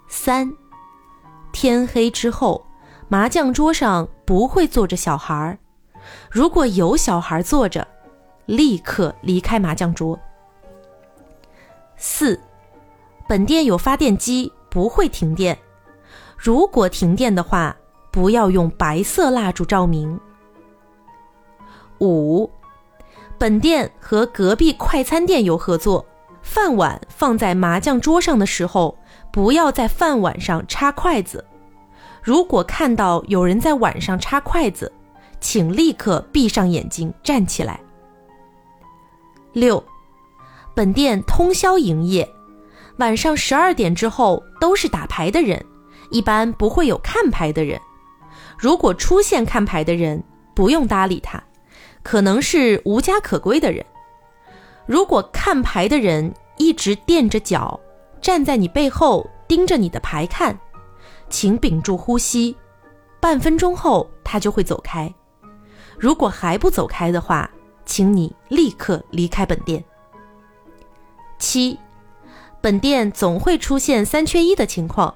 [0.09, 0.53] 三，
[1.53, 2.66] 天黑之后，
[3.09, 5.57] 麻将桌上不会坐着小孩儿，
[6.29, 7.87] 如果有小孩坐着，
[8.46, 10.18] 立刻离开麻将桌。
[11.96, 12.38] 四，
[13.29, 15.57] 本店有发电机，不会停电，
[16.37, 17.77] 如果停电的话，
[18.11, 20.18] 不要用白色蜡烛照明。
[22.01, 22.51] 五。
[23.42, 26.07] 本店和隔壁快餐店有合作，
[26.42, 28.96] 饭碗放在麻将桌上的时候，
[29.33, 31.44] 不要在饭碗上插筷子。
[32.22, 34.92] 如果看到有人在碗上插筷子，
[35.40, 37.81] 请立刻闭上眼睛站起来。
[39.52, 39.83] 六，
[40.72, 42.28] 本店通宵营业，
[42.98, 45.61] 晚上十二点之后都是打牌的人，
[46.11, 47.81] 一般不会有看牌的人。
[48.57, 50.22] 如果出现看牌的人，
[50.55, 51.42] 不用搭理他，
[52.03, 53.85] 可能是无家可归的人。
[54.87, 57.79] 如果看牌的人一直垫着脚，
[58.21, 60.59] 站在你背后盯着你的牌看，
[61.29, 62.57] 请屏住呼吸，
[63.21, 65.12] 半分钟后他就会走开。
[65.99, 67.49] 如果还不走开的话，
[67.85, 69.83] 请你立刻离开本店。
[71.38, 71.79] 七，
[72.61, 75.15] 本店总会出现三缺一的情况。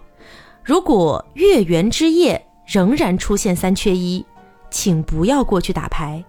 [0.64, 4.24] 如果月圆之夜仍然出现三缺一，
[4.70, 6.24] 请不要过去打牌。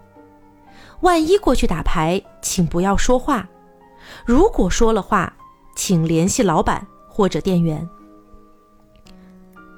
[1.01, 3.47] 万一过去打牌，请不要说话。
[4.25, 5.31] 如果说了话，
[5.75, 7.87] 请联系老板或者店员。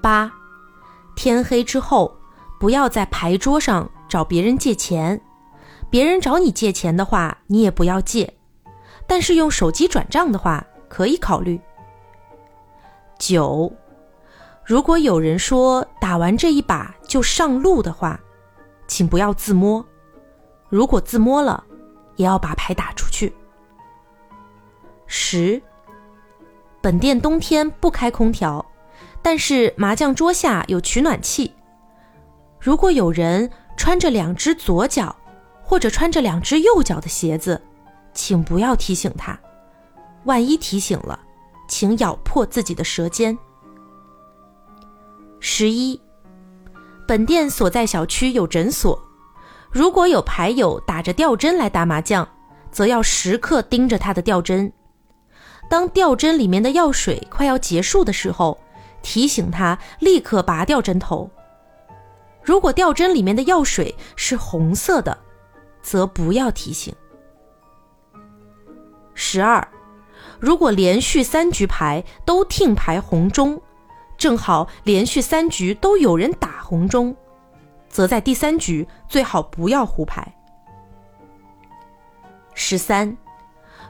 [0.02, 0.32] 八，
[1.16, 2.16] 天黑之后，
[2.60, 5.20] 不要在牌桌上找别人借钱。
[5.90, 8.34] 别人找你借钱的话，你也不要借。
[9.08, 11.60] 但是用手机转账的话，可以考虑。
[13.18, 13.74] 九，
[14.64, 18.20] 如果有人说打完这一把就上路的话，
[18.88, 19.84] 请不要自摸。
[20.70, 21.64] 如果自摸了，
[22.16, 23.34] 也要把牌打出去。
[25.08, 25.62] 十，
[26.82, 28.64] 本店冬天不开空调，
[29.22, 31.52] 但是麻将桌下有取暖器。
[32.60, 35.16] 如果有人穿着两只左脚，
[35.64, 37.60] 或者穿着两只右脚的鞋子，
[38.14, 39.40] 请不要提醒他。
[40.26, 41.20] 万一提醒了，
[41.68, 43.36] 请咬破自己的舌尖。
[45.40, 46.00] 十一，
[47.08, 49.02] 本店所在小区有诊所。
[49.72, 52.28] 如果有牌友打着吊针来打麻将，
[52.72, 54.72] 则要时刻盯着他的吊针。
[55.70, 58.60] 当吊针里面的药水快要结束的时候，
[59.04, 61.30] 提醒他立刻拔掉针头。
[62.42, 65.16] 如果吊针里面的药水是红色的，
[65.84, 66.94] 则不要提醒。
[69.14, 69.68] 十二，
[70.40, 73.62] 如果连续三局牌都听牌红中，
[74.18, 77.16] 正好连续三局都有人打红中。
[77.90, 80.36] 则在第三局最好不要胡牌。
[82.54, 83.18] 十三，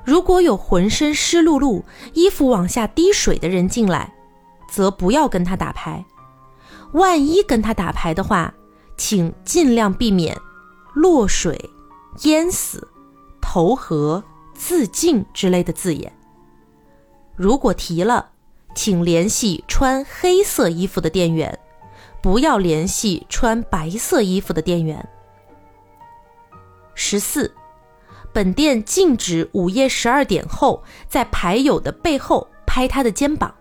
[0.03, 1.83] 如果有浑身湿漉漉、
[2.13, 4.13] 衣服往下滴水的人进来，
[4.69, 6.05] 则不要跟他打牌。
[6.93, 8.53] 万一跟他打牌的话，
[8.97, 10.35] 请尽量避免
[10.93, 11.69] 落水、
[12.23, 12.88] 淹死、
[13.41, 16.12] 投河、自尽之类的字眼。
[17.35, 18.31] 如果提了，
[18.75, 21.59] 请联系穿黑色衣服的店员。
[22.21, 25.08] 不要联系穿白色衣服的店员。
[26.93, 27.53] 十四，
[28.34, 33.53] 本店禁止午夜十二点后在牌友的背后拍他的肩膀。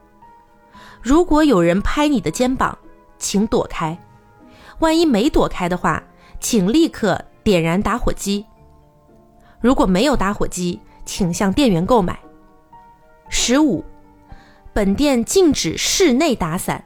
[1.00, 2.76] 如果有人拍你的肩膀，
[3.18, 3.96] 请躲开。
[4.80, 6.02] 万一没躲开的话，
[6.40, 8.44] 请立刻点燃打火机。
[9.60, 12.18] 如果没有打火机，请向店员购买。
[13.28, 13.84] 十五，
[14.72, 16.84] 本店禁止室内打伞。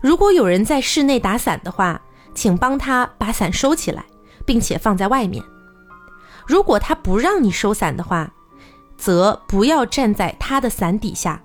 [0.00, 2.00] 如果有人在室内打伞的话，
[2.34, 4.04] 请帮他把伞收起来，
[4.44, 5.42] 并且放在外面。
[6.46, 8.32] 如果他不让你收伞的话，
[8.96, 11.42] 则不要站在他的伞底下。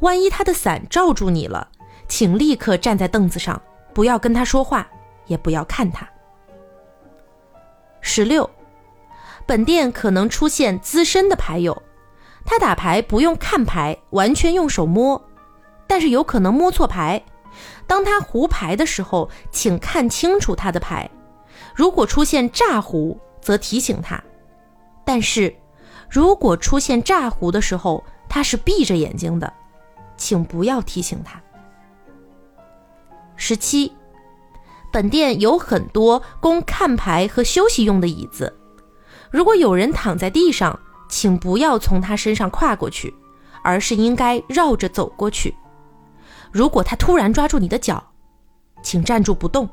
[0.00, 1.68] 万一他的伞罩住你了，
[2.08, 3.60] 请立刻站在凳子上，
[3.94, 4.88] 不要跟他说话，
[5.26, 6.08] 也不要看他。
[8.00, 8.48] 十六，
[9.46, 11.80] 本店可能出现资深的牌友，
[12.44, 15.22] 他打牌不用看牌，完全用手摸，
[15.86, 17.22] 但是有可能摸错牌。
[17.86, 21.10] 当他胡牌的时候，请看清楚他的牌。
[21.74, 24.22] 如果出现炸胡，则提醒他。
[25.04, 25.54] 但是，
[26.08, 29.52] 如果出现炸胡的时候，他是闭着眼睛的，
[30.16, 31.40] 请不要提醒他。
[33.36, 33.92] 十七，
[34.92, 38.54] 本店有很多供看牌和休息用的椅子。
[39.30, 43.12] 如果有人躺在地上，请不要从他身上跨过去，
[43.64, 45.54] 而是应该绕着走过去。
[46.52, 48.02] 如果他突然抓住你的脚，
[48.82, 49.68] 请站住不动。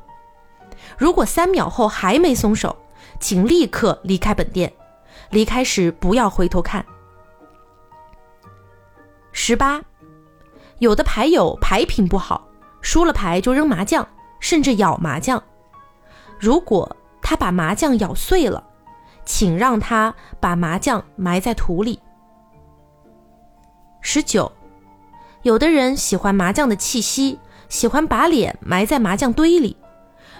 [0.96, 2.74] 如果三秒后还没松手，
[3.20, 4.72] 请立刻离开本店。
[5.30, 6.84] 离开时不要回头看。
[9.32, 9.80] 十八，
[10.78, 12.48] 有的牌友牌品不好，
[12.80, 14.06] 输了牌就扔麻将，
[14.40, 15.40] 甚至咬麻将。
[16.38, 18.64] 如果他把麻将咬碎了，
[19.24, 22.00] 请让他把麻将埋在土里。
[24.00, 24.50] 十九。
[25.42, 29.76] 有的人喜欢麻将的气息，喜欢把脸埋在麻将堆里。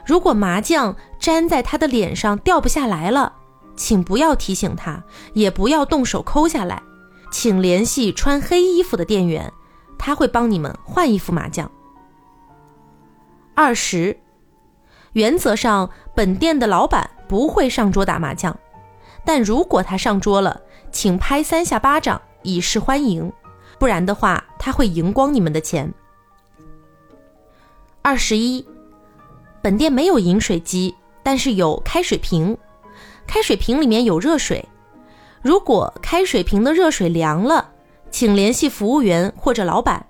[0.04, 3.32] 如果麻将粘在他的脸上掉不下来了，
[3.76, 6.82] 请不要提醒他，也不要动手抠下来，
[7.32, 9.50] 请联系穿黑衣服的店员，
[9.98, 11.70] 他会帮你们换一副麻将。
[13.54, 14.18] 二十，
[15.12, 18.54] 原则上本店的老板不会上桌打麻将，
[19.24, 20.60] 但如果他上桌了，
[20.92, 23.32] 请拍三下巴掌以示欢迎。
[23.80, 25.90] 不然的话，他会赢光你们的钱。
[28.02, 28.62] 二十一，
[29.62, 32.54] 本店没有饮水机，但是有开水瓶，
[33.26, 34.62] 开水瓶里面有热水。
[35.40, 37.70] 如果开水瓶的热水凉了，
[38.10, 40.06] 请联系服务员或者老板。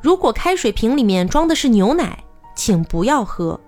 [0.00, 2.24] 如果开水瓶里面装的是牛奶，
[2.56, 3.60] 请不要喝，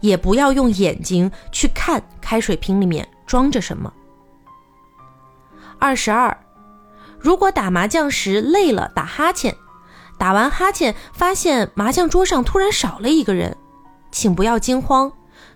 [0.00, 3.92] 也不要用眼睛去看开水瓶里面装着什么。
[5.78, 6.34] 二十二，
[7.22, 9.56] 如果打麻将时累了打哈欠，
[10.18, 13.56] 打完哈欠发现麻将桌上突然少了一个人，
[14.10, 15.10] 请不要惊慌，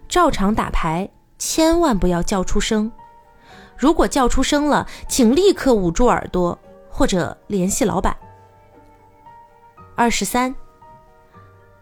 [0.09, 2.91] 照常打牌，千万不要叫出声。
[3.77, 6.57] 如果叫出声了，请立刻捂住耳朵
[6.89, 8.17] 或者联系老板。
[9.97, 10.55] 二十三，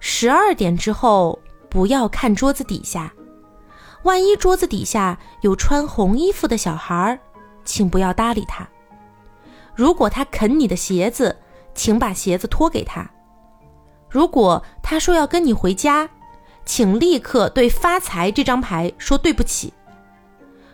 [0.01, 3.13] 十二点之后不要看桌子底下，
[4.03, 7.21] 万一桌子底下有穿红衣服的小孩，
[7.65, 8.67] 请不要搭理他。
[9.75, 11.37] 如果他啃你的鞋子，
[11.75, 13.09] 请把鞋子脱给他。
[14.09, 16.09] 如果他说要跟你回家，
[16.65, 19.73] 请立刻对发财这张牌说对不起。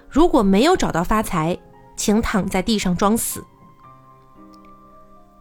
[0.09, 1.59] 如果没有找到发财，
[1.97, 3.45] 请躺在地上装死。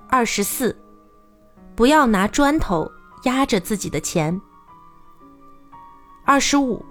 [0.10, 0.76] 二十四。
[1.76, 2.92] 不要拿砖头
[3.24, 4.42] 压着自己的钱。
[6.26, 6.84] 二十五，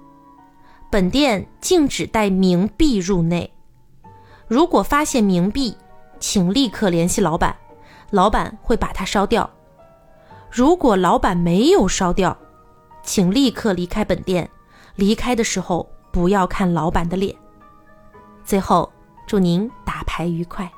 [0.90, 3.52] 本店禁止带冥币入内。
[4.46, 5.76] 如果发现冥币，
[6.20, 7.54] 请立刻联系老板，
[8.10, 9.48] 老板会把它烧掉。
[10.50, 12.36] 如果老板没有烧掉，
[13.02, 14.48] 请立刻离开本店。
[14.96, 17.32] 离开的时候不要看老板的脸。
[18.44, 18.90] 最后，
[19.26, 20.68] 祝您打牌愉快。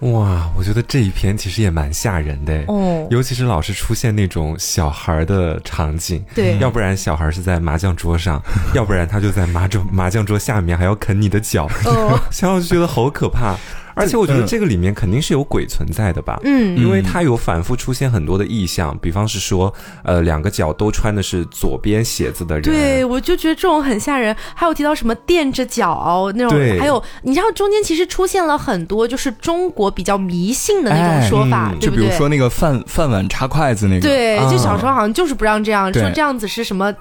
[0.00, 8.42] 哇，我觉得这一篇其实也蛮吓人的哦，尤其是老是出现那种小孩的场景，对，要不然小孩是在麻将桌上，
[8.74, 11.68] 要不然他就在麻桌麻将桌下面，还要啃你的脚，
[12.32, 13.56] 想想就觉得好可怕。
[13.94, 19.72] 而且我觉得这个里面肯定是有鬼存在的吧，嗯，因为它有反复出现很多的意象，比方是说，
[20.04, 24.34] 呃，两个脚都穿的是左边鞋子的人，对我就觉得这种很吓人。
[24.54, 36.92] 还有提到什么垫着脚那种，还有你知道中间其实出现了很多就是中国比较迷信的那种说法，就比如说那个饭饭碗插筷子那个，对，就小时候好像就是不让这样说，这样子是什么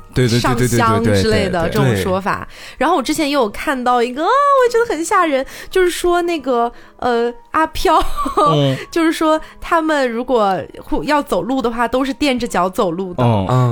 [0.41, 2.47] 上香之类的这种说法。
[2.77, 6.71] 然后我之前也有看到一个，我觉得很吓人，就是说那个。
[6.97, 7.99] 呃，阿飘，
[8.91, 10.55] 就是说他们如果
[11.03, 13.23] 要走路的话，都是垫着脚走路的，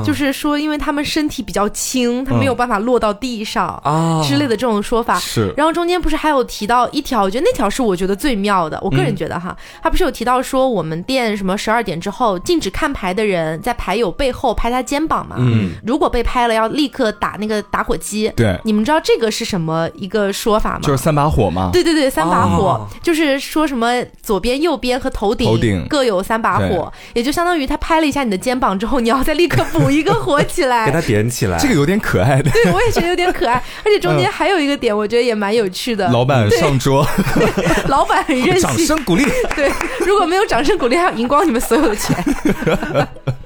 [0.03, 5.20] 就是说，因为他们身体比较轻，他没有办法落到地上啊之类的这种说法。
[5.20, 15.36] 是，然后中间不是还有提到一条，我觉得那条是我觉得最妙的，我个人觉得哈，他不是有提到说我们店什么十二点之后禁止看牌的人在牌友背后拍他肩膀嘛？
[15.38, 18.28] 嗯，如果被拍了，要立刻打那个打火机。
[18.36, 20.80] 对，你们知道这个是什么一个说法吗？
[20.82, 21.70] 就是三把火嘛。
[21.72, 23.39] 对对对，三把火就是。
[23.39, 23.91] 说什么
[24.22, 31.58] 左边、右边和头顶各有三把火，也就相当于他拍了一下你的肩膀之后，你要再立刻补一个火起来， 给他点起来。
[31.58, 36.08] 这个有点可爱的， 对我也觉得有点可爱，而且中间还有一个点，我觉得也蛮有趣的。
[36.10, 37.08] 老板上桌，
[37.88, 39.26] 老板很任性，掌声鼓励。
[39.56, 39.72] 对，
[40.06, 42.16] 如果没有掌声鼓励，还要赢光你们所有的钱。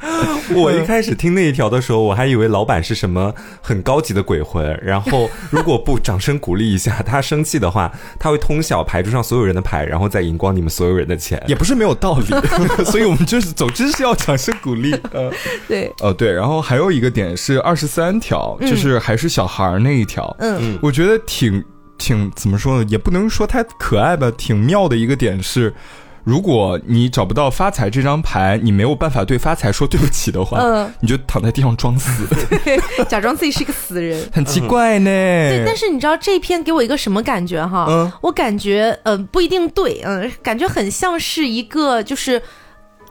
[0.54, 12.26] 我一开始听那一条的时候，我还以为老板是什么很高级的鬼魂，然后如果不掌声鼓励一下，他生气的话，他会通晓牌桌上所有人的牌，然后再赢光你们所有人的钱，也不是没有道理。
[12.86, 14.93] 所以我们就是总之是要掌声鼓励。
[15.12, 15.32] 呃，
[15.68, 20.36] 对，呃对，然后还有一个点是二十三条，就是还是小孩那一条。
[20.39, 21.64] 嗯，我觉得挺
[21.97, 25.74] 挺怎么说呢，也不能说太可爱吧，挺妙的一个点是。
[26.24, 32.26] 如果你找不到发财这张牌，你没有办法对发财说对不起的话，嗯，你就躺在地上装死，
[33.10, 35.10] 假装自己是一个死人， 很奇怪呢。
[35.10, 37.88] 对，但是你知道这篇给我一个什么感觉哈？
[37.90, 42.42] 嗯，我感觉呃不一定对，嗯，感觉很像是一个就是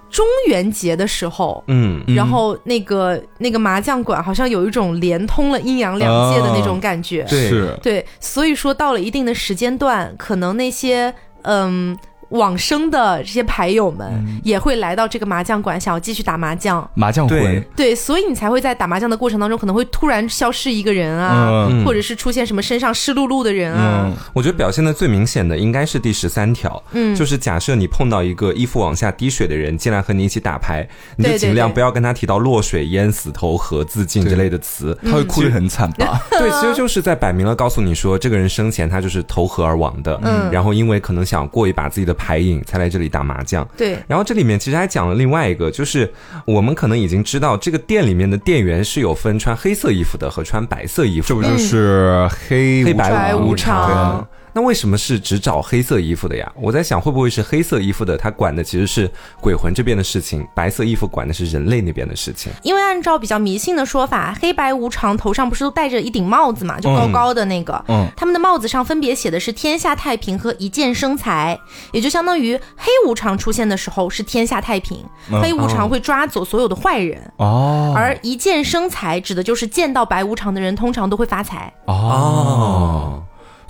[0.09, 11.95] 中元节的时候，嗯，然后那个那个麻将馆好像有一种连通了阴阳两界的那种感觉，是，对，所以说到了一定的时间段，可能那些嗯。
[12.33, 14.11] 往生的这些牌友们
[14.43, 16.89] 也会来到这个麻将馆，想要继续打麻将。
[16.95, 24.11] 麻将魂，对，所以你才会在打麻将的过程当中，可能会突然消失一个人啊，或者是出现什么身上湿漉漉的人啊。
[24.33, 36.19] 我觉得表现的最明显的应该是第十三条，嗯，就是假设你碰到一个衣服往下滴水的人进来和你一起打牌，你就尽量不要跟他提到落水淹死、投河自尽之类的词，他会哭得很惨吧？
[36.33, 42.17] 对，其实就是在摆明了告诉你说，这个人生前他就是投河而亡的，嗯，然后因为可能想过一把自己的。
[42.23, 43.99] 牌瘾才来这里打麻将，对。
[44.07, 46.09] 然后这里面其实还讲了另外一个，就是
[46.45, 54.25] 我们可能已经知道这个店里面的店员是有分穿黑色衣服的和穿白色衣服，这不就是黑黑白无常？
[54.55, 56.53] 那为什么是只找黑色衣服的呀？
[56.55, 62.53] 我在想，会不会是黑色衣服的他管的其实是鬼魂这边的事情，白色衣服管的是人类那边的事情？
[62.63, 71.59] 因为按照比较迷信的说法，黑白无常头上不是都戴着一顶帽子嘛，就高高的那个，嗯，他们的帽子上分别写的是“天下太平”和“一剑生财”，
[71.93, 75.03] 也就相当于黑无常出现的时候是天下太平，
[75.43, 83.23] 黑无常会抓走所有的坏人哦，而“一剑生财”指的就是见到白无常的人通常都会发财哦。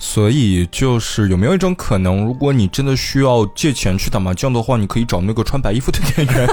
[0.05, 6.45] 所以就是有没有一种可能，如果你真的需要借钱去打麻将的话，你可以找那个穿白衣服的店员。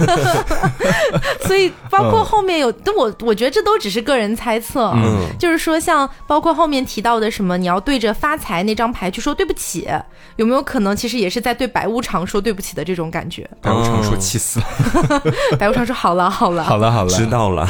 [1.43, 4.93] 所以包括后面有，我我觉得这都只是个人猜测。
[4.95, 9.89] 嗯，就是说像包括后面提到的什么，你要对着发财那张牌去说对不起，
[10.37, 13.51] 有没有可能其实也是在对白无常说对不起的这种感觉？
[13.61, 15.23] 白无常说气死了，
[15.59, 17.69] 白无常说好了好了好了好了，知道了。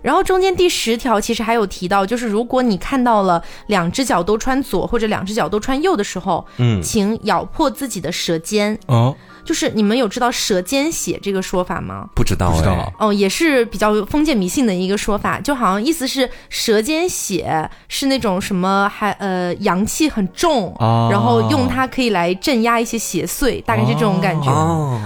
[0.00, 5.07] 然后中间第十条其实还有提到，就是如果你看到了两只脚都穿左或者。
[5.08, 9.16] 两只脚都穿右的时候，嗯，请咬破自己的舌尖哦。
[9.48, 12.06] 就是你们有知道舌尖血这个说法吗？
[12.14, 12.92] 不知道，不知道。
[12.98, 20.76] 哦，也是比较封建迷信的一个说法，就好像意思是舌尖血是那种什么还呃阳气很重，
[21.10, 24.50] 然后用它可以来镇压一些邪祟，大概是这种感觉。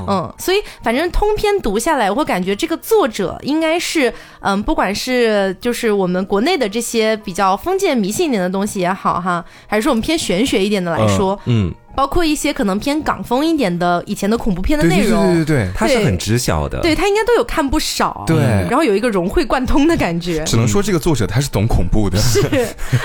[0.08, 11.72] 嗯，所以反正通篇读下来，我感觉这个作者应该是嗯，不管是就是我们国内的这些比较封建迷信一点的东西也好哈，还是我们偏玄学一点的来说，嗯。
[11.94, 18.36] 包括一些可能偏港风一点的以前的恐怖片的内容，对对对对，他是很知晓的，对他应该都有看不少，对，
[18.68, 20.42] 然后有一个融会贯通的感觉。
[20.46, 22.40] 只能说这个作者他是懂恐怖的，是，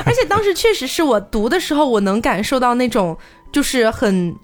[0.05, 3.17] 而且当时确实是我读的时候，我能感受到那种
[3.51, 4.35] 就是很。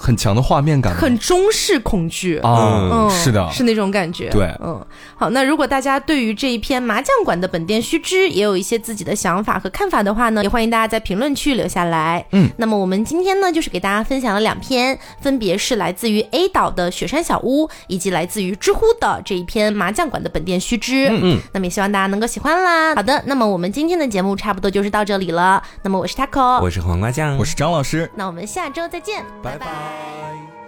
[0.00, 4.30] 很强的画面感，很中式恐惧啊，嗯是的，是那种感觉。
[4.30, 4.84] 对，嗯，
[5.14, 12.24] 好，那如果大家对于这一篇麻将馆的本店须知也有一些自己的想法和看法的话呢，也欢迎大家在评论区留下来。
[12.32, 21.08] 嗯，那么我们今天呢，就是给大家分享了两篇，分别是来自于 A 岛的雪山小屋，以及来自于知乎的这一篇麻将馆的本店须知。
[21.10, 22.94] 嗯嗯，那么也希望大家能够喜欢啦。
[22.94, 25.62] 好的，那么我们今天的节目差不多就是到这里了。
[25.82, 28.10] 那么我是 Taco，我是黄瓜酱，我是张老师。
[28.14, 29.89] 那我们下周再见，拜拜。
[29.90, 30.59] Bye.